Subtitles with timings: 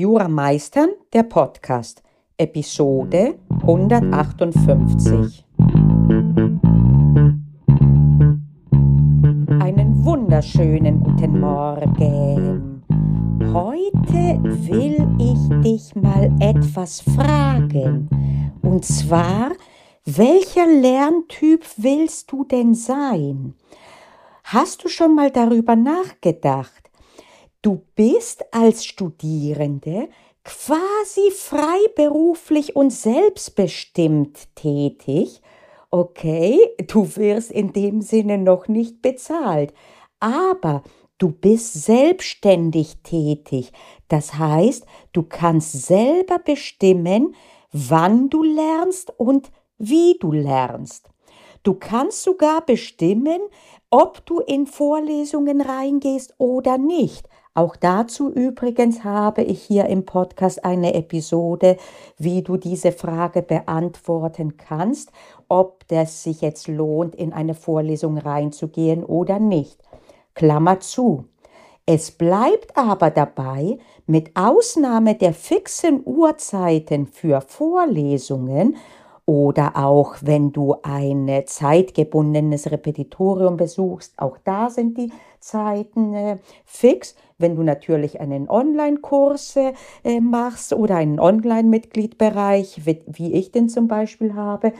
[0.00, 2.02] Jura Meistern, der Podcast,
[2.38, 5.44] Episode 158.
[9.60, 12.82] Einen wunderschönen guten Morgen.
[13.52, 18.08] Heute will ich dich mal etwas fragen.
[18.62, 19.50] Und zwar,
[20.06, 23.52] welcher Lerntyp willst du denn sein?
[24.44, 26.79] Hast du schon mal darüber nachgedacht?
[27.62, 30.08] Du bist als Studierende
[30.44, 35.42] quasi freiberuflich und selbstbestimmt tätig.
[35.90, 39.74] Okay, du wirst in dem Sinne noch nicht bezahlt,
[40.20, 40.82] aber
[41.18, 43.72] du bist selbstständig tätig.
[44.08, 47.34] Das heißt, du kannst selber bestimmen,
[47.72, 51.10] wann du lernst und wie du lernst.
[51.62, 53.42] Du kannst sogar bestimmen,
[53.90, 57.28] ob du in Vorlesungen reingehst oder nicht.
[57.60, 61.76] Auch dazu übrigens habe ich hier im Podcast eine Episode,
[62.16, 65.12] wie du diese Frage beantworten kannst,
[65.46, 69.78] ob das sich jetzt lohnt, in eine Vorlesung reinzugehen oder nicht.
[70.32, 71.26] Klammer zu.
[71.84, 78.76] Es bleibt aber dabei, mit Ausnahme der fixen Uhrzeiten für Vorlesungen
[79.26, 87.14] oder auch wenn du ein zeitgebundenes Repetitorium besuchst, auch da sind die Zeiten äh, fix.
[87.40, 93.88] Wenn du natürlich einen Online-Kurs äh, machst oder einen Online-Mitgliedbereich, wie, wie ich den zum
[93.88, 94.72] Beispiel habe,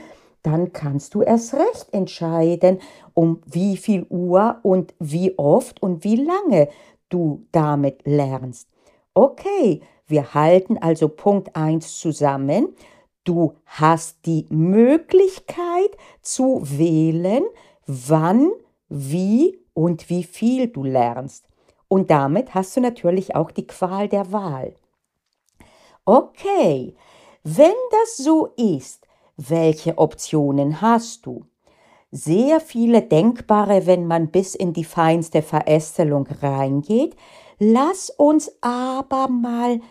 [0.43, 2.79] dann kannst du erst recht entscheiden,
[3.13, 6.69] um wie viel Uhr und wie oft und wie lange
[7.09, 8.67] du damit lernst.
[9.13, 12.69] Okay, wir halten also Punkt 1 zusammen.
[13.23, 17.43] Du hast die Möglichkeit zu wählen,
[17.85, 18.51] wann,
[18.89, 21.45] wie und wie viel du lernst.
[21.91, 24.75] Und damit hast du natürlich auch die Qual der Wahl.
[26.05, 26.95] Okay,
[27.43, 31.43] wenn das so ist, welche Optionen hast du?
[32.09, 37.17] Sehr viele denkbare, wenn man bis in die feinste Verästelung reingeht.
[37.59, 39.81] Lass uns aber mal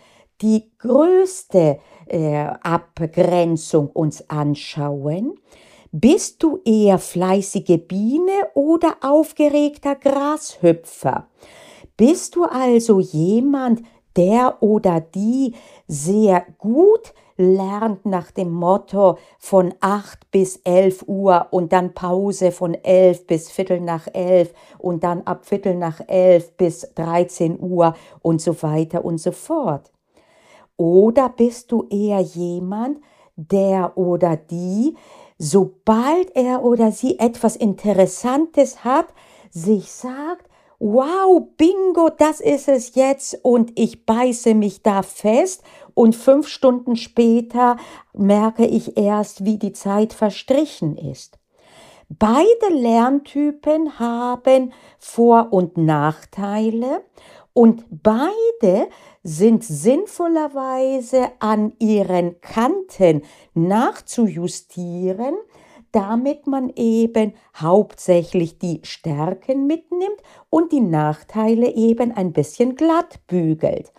[0.41, 5.35] die größte äh, Abgrenzung uns anschauen.
[5.91, 11.27] Bist du eher fleißige Biene oder aufgeregter Grashüpfer?
[12.01, 13.83] Bist du also jemand,
[14.15, 15.53] der oder die
[15.87, 22.73] sehr gut lernt nach dem Motto von 8 bis 11 Uhr und dann Pause von
[22.73, 28.41] 11 bis Viertel nach 11 und dann ab Viertel nach 11 bis 13 Uhr und
[28.41, 29.91] so weiter und so fort?
[30.77, 32.97] Oder bist du eher jemand,
[33.35, 34.95] der oder die
[35.37, 39.13] sobald er oder sie etwas Interessantes hat,
[39.51, 40.47] sich sagt,
[40.81, 43.39] wow, bingo, das ist es jetzt.
[43.43, 45.63] Und ich beiße mich da fest.
[45.93, 47.77] Und fünf Stunden später
[48.13, 51.37] merke ich erst, wie die Zeit verstrichen ist.
[52.09, 57.03] Beide Lerntypen haben Vor- und Nachteile.
[57.53, 58.87] Und beide
[59.23, 65.35] sind sinnvollerweise an ihren Kanten nachzujustieren,
[65.91, 73.91] damit man eben hauptsächlich die Stärken mitnimmt und die Nachteile eben ein bisschen glatt bügelt.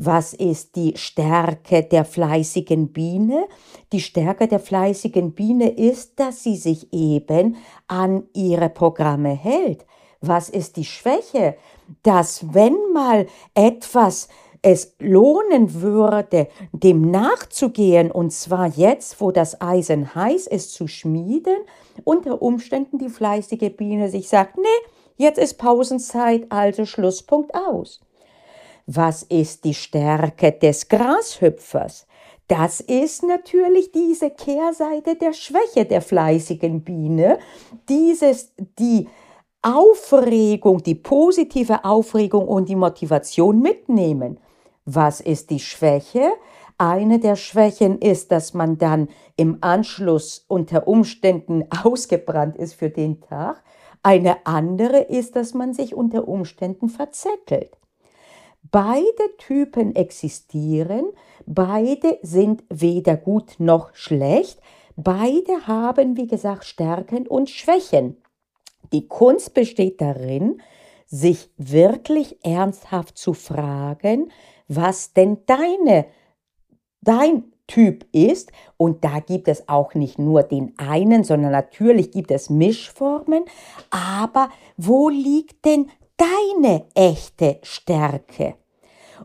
[0.00, 3.48] Was ist die Stärke der fleißigen Biene?
[3.92, 7.56] Die Stärke der fleißigen Biene ist, dass sie sich eben
[7.88, 9.84] an ihre Programme hält.
[10.20, 11.56] Was ist die Schwäche?
[12.04, 14.28] Dass wenn mal etwas
[14.62, 21.58] es lohnen würde, dem nachzugehen, und zwar jetzt, wo das Eisen heiß ist, zu schmieden,
[22.04, 28.00] unter Umständen die fleißige Biene sich sagt, nee, jetzt ist Pausenzeit, also Schlusspunkt aus.
[28.86, 32.06] Was ist die Stärke des Grashüpfers?
[32.48, 37.38] Das ist natürlich diese Kehrseite der Schwäche der fleißigen Biene,
[37.88, 39.06] dieses, die
[39.60, 44.38] Aufregung, die positive Aufregung und die Motivation mitnehmen.
[44.90, 46.32] Was ist die Schwäche?
[46.78, 53.20] Eine der Schwächen ist, dass man dann im Anschluss unter Umständen ausgebrannt ist für den
[53.20, 53.62] Tag.
[54.02, 57.76] Eine andere ist, dass man sich unter Umständen verzettelt.
[58.70, 61.04] Beide Typen existieren,
[61.44, 64.58] beide sind weder gut noch schlecht,
[64.96, 68.16] beide haben, wie gesagt, Stärken und Schwächen.
[68.92, 70.62] Die Kunst besteht darin,
[71.04, 74.30] sich wirklich ernsthaft zu fragen,
[74.68, 76.06] was denn deine,
[77.00, 78.50] dein Typ ist.
[78.76, 83.44] Und da gibt es auch nicht nur den einen, sondern natürlich gibt es Mischformen.
[83.90, 88.54] Aber wo liegt denn deine echte Stärke?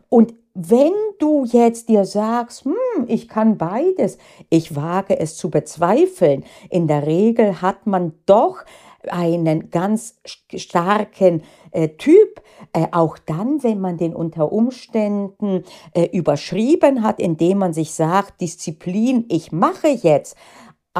[0.08, 4.18] Und wenn du jetzt dir sagst, hm, ich kann beides,
[4.50, 6.44] ich wage es zu bezweifeln.
[6.70, 8.64] In der Regel hat man doch
[9.12, 12.42] einen ganz starken äh, Typ,
[12.72, 18.40] äh, auch dann, wenn man den unter Umständen äh, überschrieben hat, indem man sich sagt,
[18.40, 20.36] Disziplin, ich mache jetzt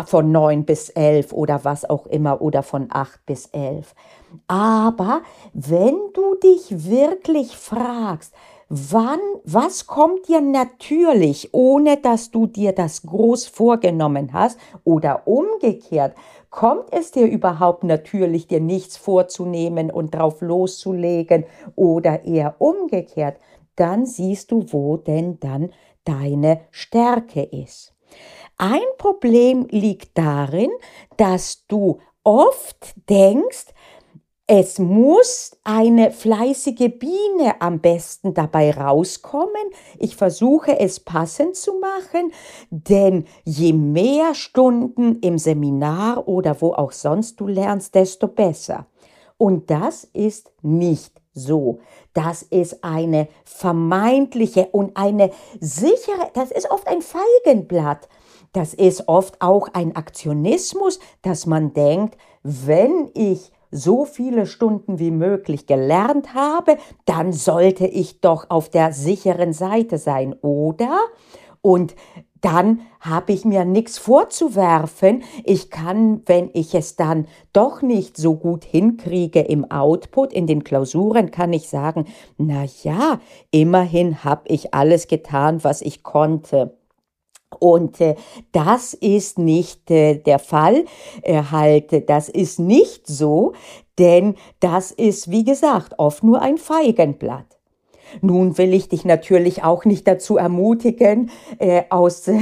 [0.07, 3.95] von neun bis elf oder was auch immer oder von acht bis elf.
[4.49, 5.23] Aber
[5.53, 8.35] wenn du dich wirklich fragst,
[8.69, 16.17] wann, was kommt dir natürlich, ohne dass du dir das groß vorgenommen hast oder umgekehrt,
[16.55, 23.41] kommt es dir überhaupt natürlich, dir nichts vorzunehmen und drauf loszulegen oder eher umgekehrt,
[23.75, 25.71] dann siehst du, wo denn dann
[26.05, 27.93] deine Stärke ist.
[28.57, 30.71] Ein Problem liegt darin,
[31.17, 33.74] dass du oft denkst,
[34.47, 39.71] es muss eine fleißige Biene am besten dabei rauskommen.
[39.99, 42.31] Ich versuche es passend zu machen,
[42.71, 48.87] denn je mehr Stunden im Seminar oder wo auch sonst du lernst, desto besser.
[49.39, 51.81] Und das ist nicht so.
[52.13, 58.11] Das ist eine vermeintliche und eine sichere, das ist oft ein Feigenblatt.
[58.53, 65.11] Das ist oft auch ein Aktionismus, dass man denkt, wenn ich so viele Stunden wie
[65.11, 70.97] möglich gelernt habe, dann sollte ich doch auf der sicheren Seite sein, oder?
[71.61, 71.97] Und
[72.41, 75.23] dann habe ich mir nichts vorzuwerfen.
[75.45, 80.63] Ich kann, wenn ich es dann doch nicht so gut hinkriege im Output, in den
[80.63, 82.05] Klausuren, kann ich sagen,
[82.37, 83.19] na ja,
[83.51, 86.77] immerhin habe ich alles getan, was ich konnte.
[87.65, 88.15] Und äh,
[88.53, 90.85] das ist nicht äh, der Fall.
[91.23, 93.55] Äh, halt, das ist nicht so,
[93.99, 97.54] denn das ist, wie gesagt, oft nur ein Feigenblatt.
[98.21, 102.41] Nun will ich dich natürlich auch nicht dazu ermutigen, äh, aus äh,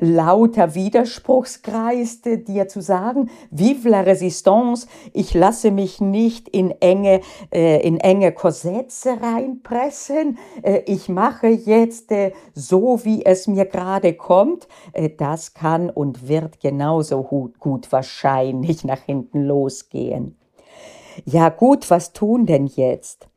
[0.00, 7.20] lauter Widerspruchskreis äh, dir zu sagen, vive la résistance, ich lasse mich nicht in enge,
[7.52, 14.14] äh, in enge Korsetze reinpressen, äh, ich mache jetzt äh, so, wie es mir gerade
[14.14, 14.68] kommt.
[14.92, 20.36] Äh, das kann und wird genauso gut, gut wahrscheinlich nach hinten losgehen.
[21.24, 23.28] Ja gut, was tun denn jetzt?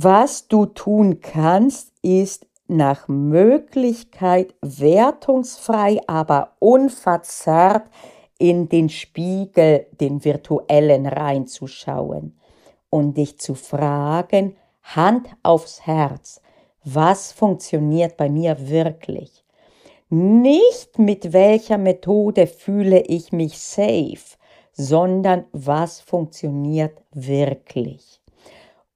[0.00, 7.90] Was du tun kannst, ist nach Möglichkeit wertungsfrei, aber unverzerrt
[8.38, 12.38] in den Spiegel, den virtuellen reinzuschauen
[12.90, 16.42] und dich zu fragen, Hand aufs Herz,
[16.84, 19.44] was funktioniert bei mir wirklich?
[20.10, 24.38] Nicht mit welcher Methode fühle ich mich safe,
[24.70, 28.20] sondern was funktioniert wirklich.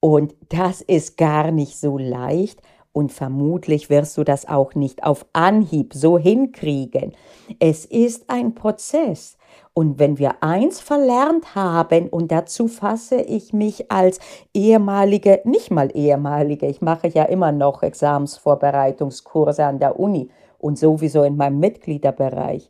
[0.04, 2.60] Und das ist gar nicht so leicht
[2.92, 7.12] und vermutlich wirst du das auch nicht auf Anhieb so hinkriegen.
[7.60, 9.36] Es ist ein Prozess.
[9.74, 14.18] Und wenn wir eins verlernt haben, und dazu fasse ich mich als
[14.52, 21.22] ehemalige, nicht mal ehemalige, ich mache ja immer noch Examensvorbereitungskurse an der Uni und sowieso
[21.22, 22.68] in meinem Mitgliederbereich,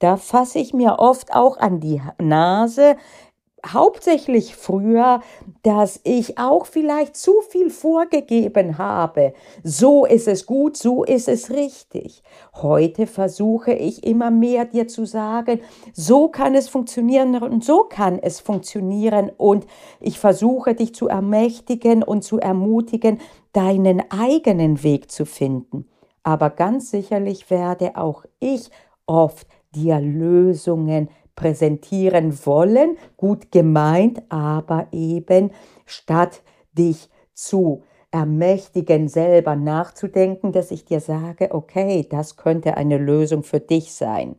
[0.00, 2.96] da fasse ich mir oft auch an die Nase,
[3.66, 5.20] hauptsächlich früher,
[5.62, 9.34] dass ich auch vielleicht zu viel vorgegeben habe.
[9.62, 12.22] So ist es gut, so ist es richtig.
[12.54, 15.60] Heute versuche ich immer mehr dir zu sagen,
[15.92, 19.66] so kann es funktionieren und so kann es funktionieren und
[20.00, 23.20] ich versuche dich zu ermächtigen und zu ermutigen,
[23.52, 25.86] deinen eigenen Weg zu finden.
[26.24, 28.70] Aber ganz sicherlich werde auch ich
[29.06, 35.50] oft dir Lösungen präsentieren wollen, gut gemeint, aber eben
[35.86, 43.42] statt dich zu ermächtigen, selber nachzudenken, dass ich dir sage, okay, das könnte eine Lösung
[43.42, 44.36] für dich sein.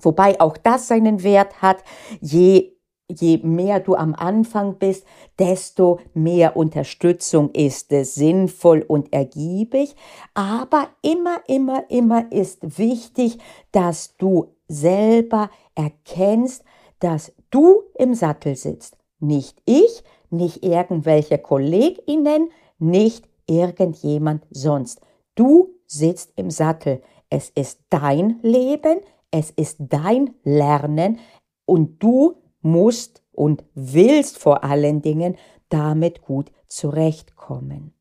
[0.00, 1.82] Wobei auch das seinen Wert hat,
[2.20, 2.72] je
[3.18, 5.04] je mehr du am Anfang bist,
[5.38, 9.96] desto mehr Unterstützung ist es sinnvoll und ergiebig.
[10.34, 13.38] Aber immer, immer, immer ist wichtig,
[13.72, 16.64] dass du selber erkennst,
[17.00, 18.96] dass du im Sattel sitzt.
[19.18, 25.00] Nicht ich, nicht irgendwelche Kolleginnen, nicht irgendjemand sonst.
[25.34, 27.02] Du sitzt im Sattel.
[27.28, 29.00] Es ist dein Leben,
[29.30, 31.18] es ist dein Lernen
[31.64, 35.36] und du musst und willst vor allen Dingen
[35.68, 37.94] damit gut zurechtkommen.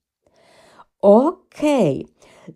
[1.01, 2.05] Okay,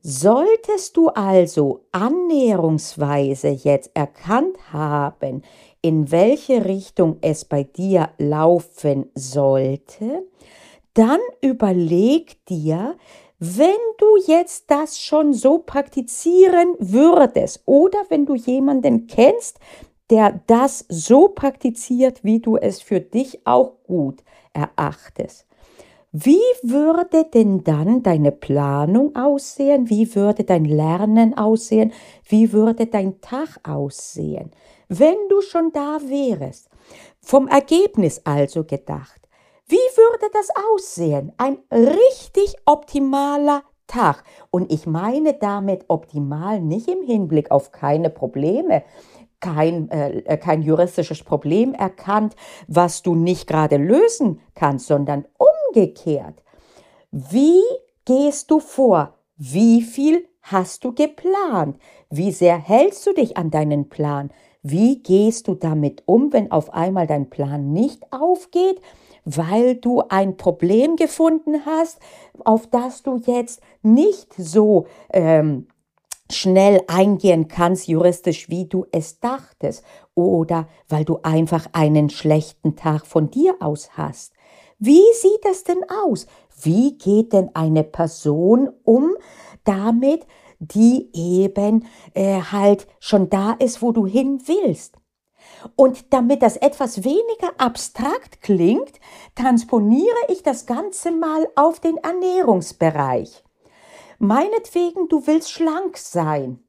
[0.02, 5.44] solltest du also annäherungsweise jetzt erkannt haben,
[5.82, 10.28] in welche Richtung es bei dir laufen sollte,
[10.94, 12.96] dann überleg dir,
[13.40, 19.60] wenn du jetzt das schon so praktizieren würdest oder wenn du jemanden kennst,
[20.10, 24.24] der das so praktiziert, wie du es für dich auch gut
[24.54, 25.46] erachtest.
[26.16, 29.90] Wie würde denn dann deine Planung aussehen?
[29.90, 31.92] Wie würde dein Lernen aussehen?
[32.28, 34.52] Wie würde dein Tag aussehen,
[34.90, 36.70] wenn du schon da wärest?
[37.20, 39.28] Vom Ergebnis also gedacht.
[39.66, 41.32] Wie würde das aussehen?
[41.38, 44.24] Ein richtig optimaler Tag.
[44.52, 48.84] Und ich meine damit optimal nicht im Hinblick auf keine Probleme,
[49.40, 52.36] kein, äh, kein juristisches Problem erkannt,
[52.68, 55.26] was du nicht gerade lösen kannst, sondern
[55.74, 56.44] umgekehrt.
[57.12, 57.62] Wie
[58.06, 59.14] gehst du vor?
[59.38, 61.78] Wie viel hast du geplant?
[62.10, 64.32] Wie sehr hältst du dich an deinen Plan?
[64.62, 68.80] Wie gehst du damit um, wenn auf einmal dein Plan nicht aufgeht,
[69.26, 72.00] weil du ein Problem gefunden hast,
[72.46, 75.68] auf das du jetzt nicht so ähm,
[76.32, 79.84] schnell eingehen kannst juristisch, wie du es dachtest,
[80.16, 84.34] oder weil du einfach einen schlechten Tag von dir aus hast.
[84.80, 86.28] Wie sieht es denn aus?
[86.62, 89.16] Wie geht denn eine Person um
[89.64, 90.26] damit,
[90.60, 94.98] die eben äh, halt schon da ist, wo du hin willst?
[95.76, 99.00] Und damit das etwas weniger abstrakt klingt,
[99.36, 103.44] transponiere ich das Ganze mal auf den Ernährungsbereich.
[104.20, 106.60] Meinetwegen, du willst schlank sein.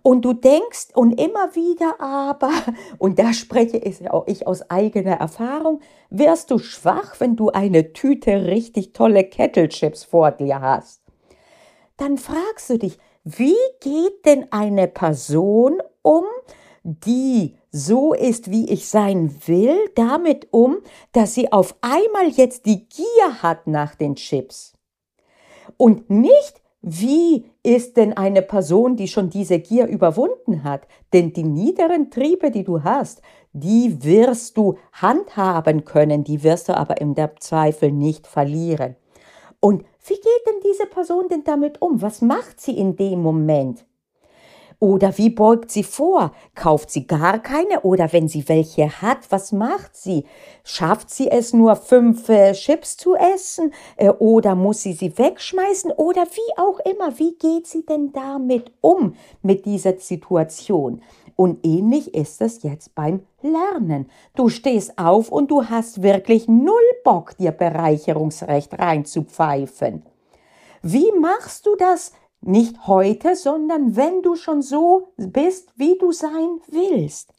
[0.00, 2.50] Und du denkst und immer wieder aber,
[2.98, 5.80] und da spreche ich aus eigener Erfahrung,
[6.10, 11.02] wirst du schwach, wenn du eine Tüte richtig tolle Kettlechips vor dir hast.
[11.96, 16.24] Dann fragst du dich, wie geht denn eine Person um,
[16.82, 20.78] die so ist, wie ich sein will, damit um,
[21.12, 24.72] dass sie auf einmal jetzt die Gier hat nach den Chips?
[25.76, 30.88] Und nicht, wie ist denn eine Person, die schon diese Gier überwunden hat?
[31.12, 33.22] Denn die niederen Triebe, die du hast,
[33.52, 38.96] die wirst du handhaben können, die wirst du aber im Zweifel nicht verlieren.
[39.60, 42.02] Und wie geht denn diese Person denn damit um?
[42.02, 43.84] Was macht sie in dem Moment?
[44.82, 46.32] Oder wie beugt sie vor?
[46.56, 47.82] Kauft sie gar keine?
[47.82, 50.24] Oder wenn sie welche hat, was macht sie?
[50.64, 53.72] Schafft sie es nur fünf äh, Chips zu essen?
[53.96, 55.92] Äh, oder muss sie sie wegschmeißen?
[55.92, 61.00] Oder wie auch immer, wie geht sie denn damit um, mit dieser Situation?
[61.36, 64.10] Und ähnlich ist es jetzt beim Lernen.
[64.34, 66.74] Du stehst auf und du hast wirklich null
[67.04, 70.02] Bock, dir Bereicherungsrecht reinzupfeifen.
[70.82, 72.10] Wie machst du das?
[72.44, 77.32] Nicht heute, sondern wenn du schon so bist, wie du sein willst.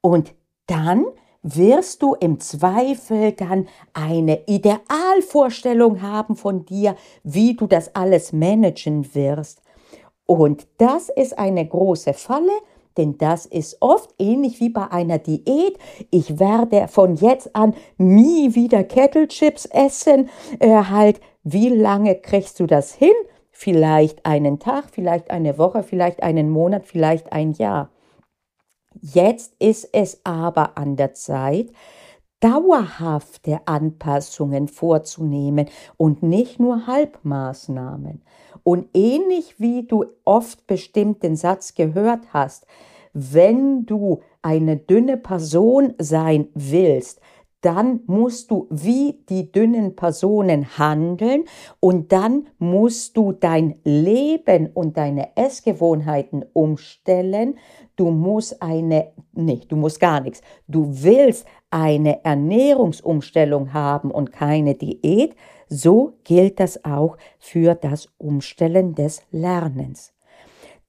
[0.00, 0.34] Und
[0.66, 1.06] dann
[1.42, 9.14] wirst du im Zweifel dann eine Idealvorstellung haben von dir, wie du das alles managen
[9.14, 9.62] wirst.
[10.26, 12.52] Und das ist eine große Falle,
[12.96, 15.78] denn das ist oft ähnlich wie bei einer Diät.
[16.10, 20.28] Ich werde von jetzt an nie wieder Kettlechips essen.
[20.58, 23.14] Äh, halt, wie lange kriegst du das hin?
[23.58, 27.88] Vielleicht einen Tag, vielleicht eine Woche, vielleicht einen Monat, vielleicht ein Jahr.
[29.00, 31.70] Jetzt ist es aber an der Zeit,
[32.40, 38.22] dauerhafte Anpassungen vorzunehmen und nicht nur Halbmaßnahmen.
[38.62, 42.66] Und ähnlich wie du oft bestimmt den Satz gehört hast,
[43.14, 47.22] wenn du eine dünne Person sein willst,
[47.60, 51.44] dann musst du wie die dünnen Personen handeln
[51.80, 57.58] und dann musst du dein Leben und deine Essgewohnheiten umstellen.
[57.96, 60.42] Du musst eine, nicht, du musst gar nichts.
[60.68, 65.34] Du willst eine Ernährungsumstellung haben und keine Diät.
[65.68, 70.15] So gilt das auch für das Umstellen des Lernens.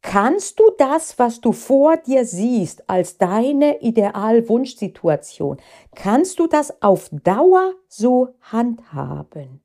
[0.01, 5.58] Kannst du das, was du vor dir siehst, als deine Idealwunschsituation,
[5.96, 9.62] kannst du das auf Dauer so handhaben?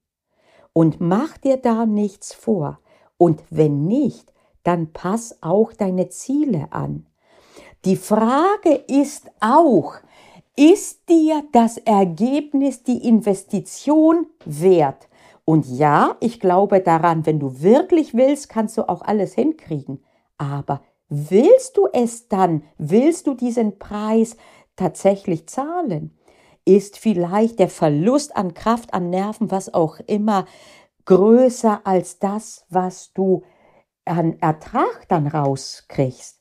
[0.72, 2.80] Und mach dir da nichts vor.
[3.18, 4.32] Und wenn nicht,
[4.64, 7.06] dann pass auch deine Ziele an.
[7.84, 9.94] Die Frage ist auch,
[10.56, 15.08] ist dir das Ergebnis die Investition wert?
[15.44, 20.02] Und ja, ich glaube daran, wenn du wirklich willst, kannst du auch alles hinkriegen.
[20.42, 24.36] Aber willst du es dann, willst du diesen Preis
[24.74, 26.18] tatsächlich zahlen?
[26.64, 30.46] Ist vielleicht der Verlust an Kraft, an Nerven, was auch immer,
[31.04, 33.44] größer als das, was du
[34.04, 36.40] an Ertrag dann rauskriegst?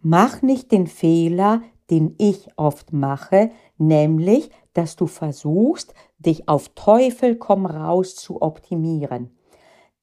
[0.00, 7.36] Mach nicht den Fehler, den ich oft mache, nämlich, dass du versuchst, dich auf Teufel
[7.36, 9.36] komm raus zu optimieren.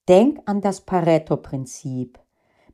[0.08, 2.18] denk an das Pareto-Prinzip.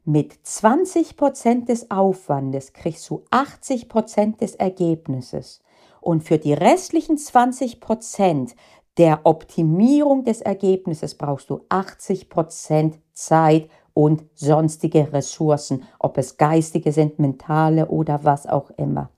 [0.08, 5.64] Mit 20% des Aufwandes kriegst du 80% des Ergebnisses.
[6.00, 8.54] Und für die restlichen 20%
[8.98, 17.18] der Optimierung des Ergebnisses brauchst du 80% Zeit und sonstige Ressourcen, ob es geistige sind,
[17.18, 19.10] mentale oder was auch immer.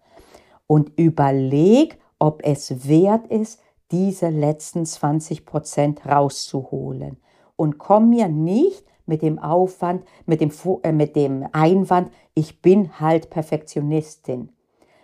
[0.66, 7.18] Und überleg, ob es wert ist, diese letzten 20% rauszuholen.
[7.56, 10.50] Und komm mir nicht mit dem Aufwand, mit dem,
[10.82, 14.50] äh, mit dem Einwand, ich bin halt Perfektionistin.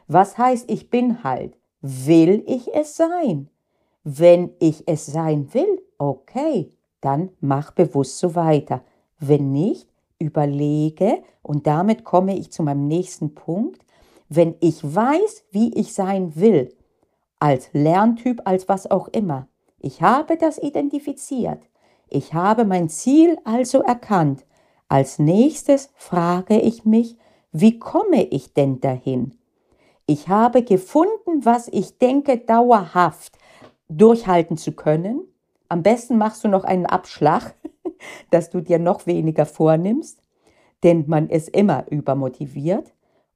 [0.07, 1.57] Was heißt, ich bin halt?
[1.81, 3.49] Will ich es sein?
[4.05, 6.71] Wenn ich es sein will, okay,
[7.01, 8.83] dann mach bewusst so weiter.
[9.19, 13.85] Wenn nicht, überlege und damit komme ich zu meinem nächsten Punkt.
[14.29, 16.75] Wenn ich weiß, wie ich sein will,
[17.39, 21.63] als Lerntyp, als was auch immer, ich habe das identifiziert,
[22.09, 24.45] ich habe mein Ziel also erkannt,
[24.89, 27.17] als nächstes frage ich mich,
[27.53, 29.39] wie komme ich denn dahin?
[30.07, 33.39] Ich habe gefunden, was ich denke, dauerhaft
[33.89, 35.23] durchhalten zu können.
[35.69, 37.55] Am besten machst du noch einen Abschlag,
[38.31, 40.21] dass du dir noch weniger vornimmst,
[40.83, 42.93] denn man ist immer übermotiviert.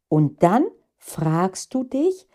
[0.09, 0.67] Und dann
[0.99, 2.29] fragst du dich,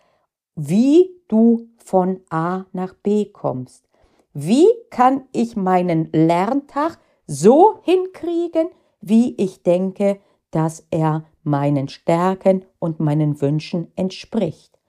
[0.56, 3.88] wie du von A nach B kommst.
[4.34, 6.98] Wie kann ich meinen Lerntag
[7.28, 8.70] so hinkriegen,
[9.02, 10.20] wie ich denke,
[10.52, 14.80] dass er meinen Stärken und meinen Wünschen entspricht.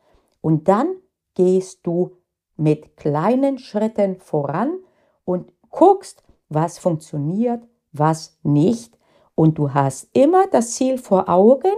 [0.40, 0.96] Und dann
[1.34, 2.16] gehst du
[2.56, 4.78] mit kleinen Schritten voran
[5.24, 8.98] und guckst, was funktioniert, was nicht.
[9.34, 11.72] Und du hast immer das Ziel vor Augen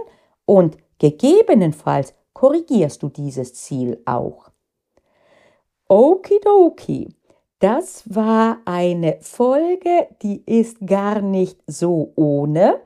[0.45, 4.51] und gegebenenfalls korrigierst du dieses Ziel auch.
[5.87, 7.16] Okidoki.
[7.59, 12.81] Das war eine Folge, die ist gar nicht so ohne.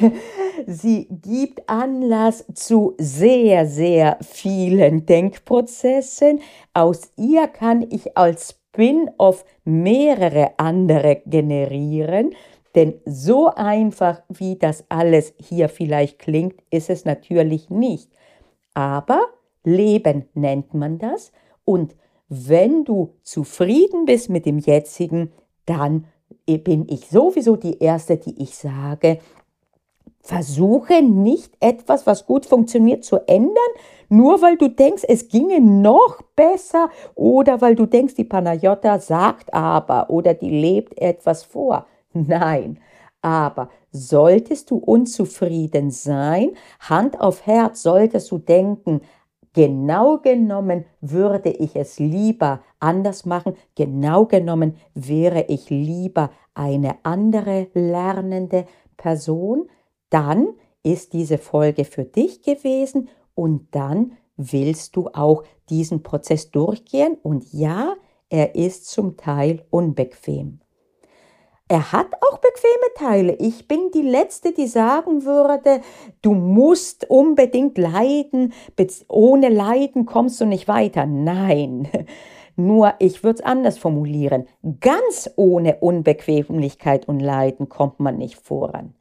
[0.66, 6.40] Sie gibt Anlass zu sehr, sehr vielen Denkprozessen.
[6.74, 12.34] Aus ihr kann ich als Spin-off mehrere andere generieren.
[12.74, 18.10] Denn so einfach, wie das alles hier vielleicht klingt, ist es natürlich nicht.
[18.74, 19.26] Aber
[19.64, 21.32] Leben nennt man das.
[21.64, 21.96] Und
[22.34, 25.32] wenn du zufrieden bist mit dem jetzigen,
[25.66, 26.06] dann
[26.46, 29.18] bin ich sowieso die Erste, die ich sage,
[30.22, 33.58] versuche nicht etwas, was gut funktioniert, zu ändern,
[34.08, 39.52] nur weil du denkst, es ginge noch besser oder weil du denkst, die Panayota sagt
[39.52, 41.86] aber oder die lebt etwas vor.
[42.14, 42.78] Nein,
[43.20, 49.02] aber solltest du unzufrieden sein, Hand auf Herz, solltest du denken,
[49.54, 53.54] Genau genommen würde ich es lieber anders machen.
[53.74, 58.64] Genau genommen wäre ich lieber eine andere lernende
[58.96, 59.68] Person.
[60.08, 60.48] Dann
[60.82, 67.18] ist diese Folge für dich gewesen und dann willst du auch diesen Prozess durchgehen.
[67.22, 67.94] Und ja,
[68.30, 70.61] er ist zum Teil unbequem.
[71.72, 73.32] Er hat auch bequeme Teile.
[73.38, 75.80] Ich bin die Letzte, die sagen würde,
[76.20, 78.52] du musst unbedingt leiden,
[79.08, 81.06] ohne Leiden kommst du nicht weiter.
[81.06, 81.88] Nein,
[82.56, 84.48] nur ich würde es anders formulieren.
[84.80, 88.92] Ganz ohne Unbequemlichkeit und Leiden kommt man nicht voran.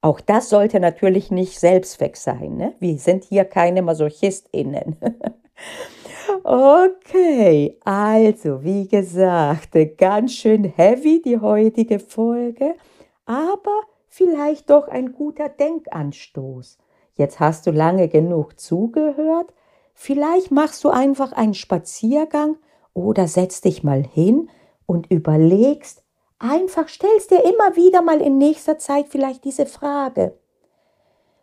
[0.00, 2.56] Auch das sollte natürlich nicht Selbstzweck sein.
[2.56, 2.74] Ne?
[2.78, 4.96] Wir sind hier keine MasochistInnen.
[6.44, 12.74] Okay, also wie gesagt, ganz schön heavy die heutige Folge,
[13.26, 16.78] aber vielleicht doch ein guter Denkanstoß.
[17.14, 19.52] Jetzt hast du lange genug zugehört,
[19.94, 22.56] vielleicht machst du einfach einen Spaziergang
[22.94, 24.48] oder setzt dich mal hin
[24.86, 26.02] und überlegst,
[26.38, 30.38] einfach stellst dir immer wieder mal in nächster Zeit vielleicht diese Frage.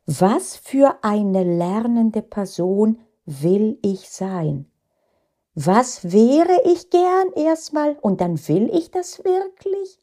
[0.05, 4.65] Was für eine lernende Person will ich sein?
[5.61, 9.99] Was wäre ich gern erstmal und dann will ich das wirklich?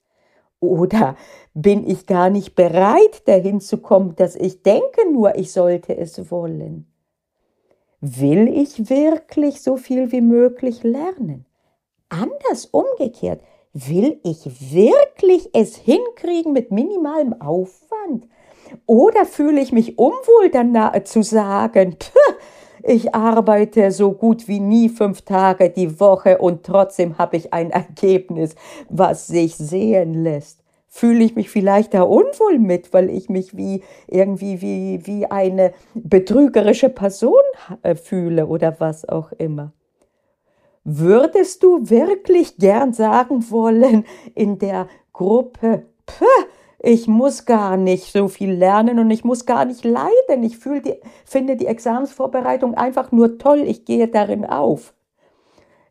[0.60, 1.16] Oder
[1.54, 6.30] bin ich gar nicht bereit, dahin zu kommen, dass ich denke nur, ich sollte es
[6.30, 6.92] wollen?
[8.02, 11.46] Will ich wirklich so viel wie möglich lernen?
[12.10, 13.40] Anders umgekehrt,
[13.72, 18.28] will ich wirklich es hinkriegen mit minimalem Aufwand?
[18.84, 21.96] Oder fühle ich mich unwohl danach zu sagen,
[22.86, 27.70] ich arbeite so gut wie nie fünf Tage die Woche und trotzdem habe ich ein
[27.70, 28.54] Ergebnis,
[28.88, 30.60] was sich sehen lässt.
[30.88, 35.72] Fühle ich mich vielleicht da unwohl mit, weil ich mich wie irgendwie wie, wie eine
[35.94, 37.32] betrügerische Person
[37.82, 39.72] äh, fühle oder was auch immer.
[40.84, 46.24] Würdest du wirklich gern sagen wollen in der Gruppe Puh,
[46.78, 50.42] ich muss gar nicht so viel lernen und ich muss gar nicht leiden.
[50.42, 53.62] Ich die, finde die Examensvorbereitung einfach nur toll.
[53.66, 54.94] Ich gehe darin auf.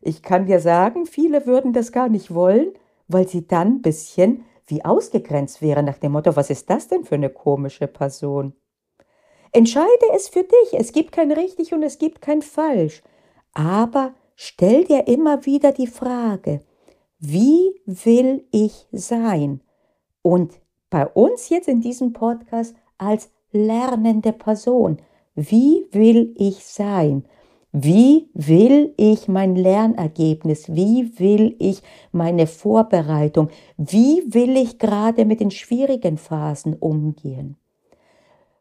[0.00, 2.72] Ich kann dir sagen, viele würden das gar nicht wollen,
[3.08, 7.04] weil sie dann ein bisschen wie ausgegrenzt wären nach dem Motto, was ist das denn
[7.04, 8.52] für eine komische Person?
[9.52, 10.78] Entscheide es für dich.
[10.78, 13.02] Es gibt kein richtig und es gibt kein falsch.
[13.52, 16.60] Aber stell dir immer wieder die Frage,
[17.18, 19.62] wie will ich sein?
[20.22, 24.98] Und bei uns jetzt in diesem Podcast als lernende Person,
[25.34, 27.24] wie will ich sein?
[27.72, 30.74] Wie will ich mein Lernergebnis?
[30.74, 33.50] Wie will ich meine Vorbereitung?
[33.76, 37.56] Wie will ich gerade mit den schwierigen Phasen umgehen?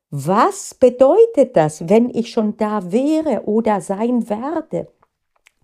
[0.10, 4.88] Was bedeutet das, wenn ich schon da wäre oder sein werde?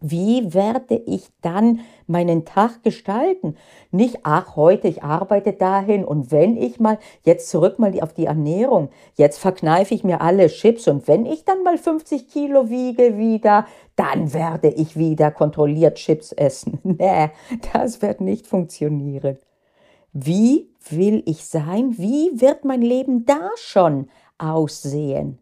[0.03, 3.55] Wie werde ich dann meinen Tag gestalten?
[3.91, 8.25] Nicht, ach, heute, ich arbeite dahin und wenn ich mal, jetzt zurück mal auf die
[8.25, 13.19] Ernährung, jetzt verkneife ich mir alle Chips und wenn ich dann mal 50 Kilo wiege
[13.19, 16.79] wieder, dann werde ich wieder kontrolliert Chips essen.
[17.01, 17.29] Nee,
[17.73, 19.37] das wird nicht funktionieren.
[20.13, 21.95] Wie will ich sein?
[21.97, 24.09] Wie wird mein Leben da schon
[24.39, 25.39] aussehen?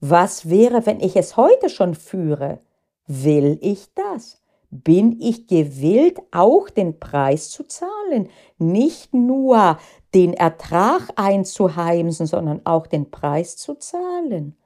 [0.00, 2.58] Was wäre, wenn ich es heute schon führe?
[3.06, 4.42] Will ich das?
[4.70, 8.28] Bin ich gewillt, auch den Preis zu zahlen?
[8.58, 9.78] Nicht nur
[10.14, 14.56] den Ertrag einzuheimsen, sondern auch den Preis zu zahlen?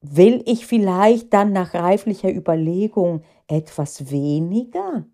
[0.00, 5.04] Will ich vielleicht dann nach reiflicher Überlegung etwas weniger?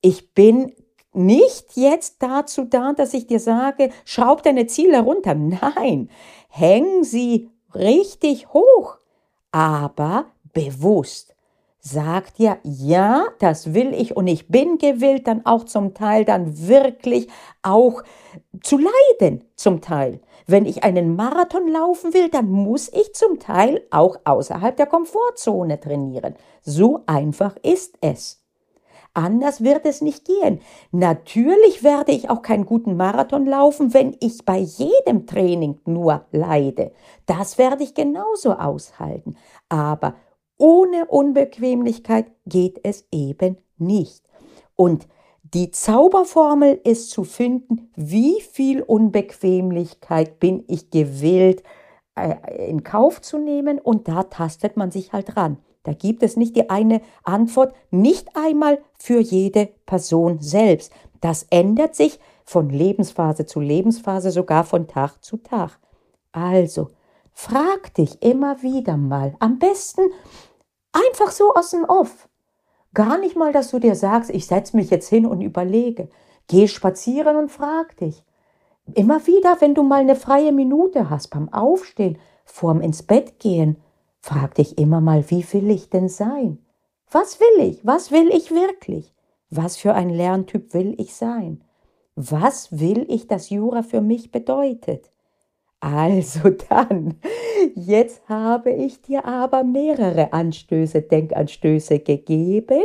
[0.00, 0.72] Ich bin
[1.12, 5.34] nicht jetzt dazu da, dass ich dir sage, schraub deine Ziele runter.
[5.34, 6.08] Nein,
[6.48, 8.96] häng sie richtig hoch,
[9.52, 11.34] aber bewusst.
[11.82, 16.68] Sagt ja, ja, das will ich und ich bin gewillt, dann auch zum Teil dann
[16.68, 17.28] wirklich
[17.62, 18.02] auch
[18.62, 20.20] zu leiden, zum Teil.
[20.46, 25.80] Wenn ich einen Marathon laufen will, dann muss ich zum Teil auch außerhalb der Komfortzone
[25.80, 26.34] trainieren.
[26.60, 28.40] So einfach ist es.
[29.14, 30.60] Anders wird es nicht gehen.
[30.92, 36.92] Natürlich werde ich auch keinen guten Marathon laufen, wenn ich bei jedem Training nur leide.
[37.26, 39.36] Das werde ich genauso aushalten.
[39.68, 40.14] Aber
[40.60, 44.22] ohne Unbequemlichkeit geht es eben nicht.
[44.76, 45.08] Und
[45.42, 51.64] die Zauberformel ist zu finden, wie viel Unbequemlichkeit bin ich gewillt
[52.14, 55.56] äh, in Kauf zu nehmen und da tastet man sich halt ran.
[55.82, 60.92] Da gibt es nicht die eine Antwort, nicht einmal für jede Person selbst.
[61.20, 65.78] Das ändert sich von Lebensphase zu Lebensphase, sogar von Tag zu Tag.
[66.32, 66.88] Also,
[67.32, 70.02] frag dich immer wieder mal, am besten
[70.92, 72.28] Einfach so aus dem Off.
[72.94, 76.08] Gar nicht mal, dass du dir sagst, ich setze mich jetzt hin und überlege.
[76.48, 78.24] Geh spazieren und frag dich.
[78.94, 83.76] Immer wieder, wenn du mal eine freie Minute hast beim Aufstehen, vorm ins Bett gehen,
[84.20, 86.58] frag dich immer mal, wie will ich denn sein?
[87.10, 87.86] Was will ich?
[87.86, 89.14] Was will ich wirklich?
[89.50, 91.62] Was für ein Lerntyp will ich sein?
[92.16, 95.10] Was will ich, dass Jura für mich bedeutet?
[95.80, 97.18] Also dann,
[97.74, 102.84] jetzt habe ich dir aber mehrere Anstöße, Denkanstöße gegeben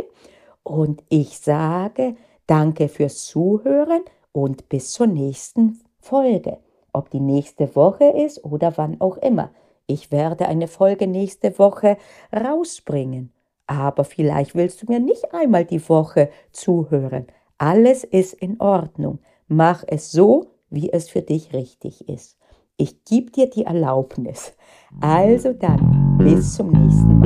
[0.62, 6.58] und ich sage danke fürs Zuhören und bis zur nächsten Folge.
[6.92, 9.50] Ob die nächste Woche ist oder wann auch immer.
[9.86, 11.96] Ich werde eine Folge nächste Woche
[12.32, 13.32] rausbringen.
[13.66, 17.26] Aber vielleicht willst du mir nicht einmal die Woche zuhören.
[17.58, 19.18] Alles ist in Ordnung.
[19.48, 22.38] Mach es so, wie es für dich richtig ist.
[22.78, 24.52] Ich gebe dir die Erlaubnis.
[25.00, 27.25] Also dann, bis zum nächsten Mal.